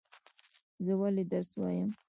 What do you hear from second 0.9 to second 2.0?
ولی درس وایم؟